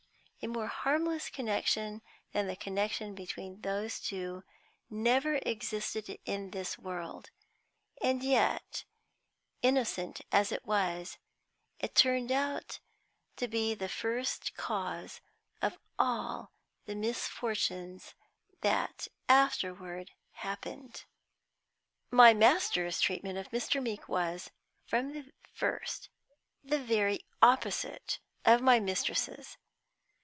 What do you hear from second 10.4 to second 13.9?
it was, it turned out to be the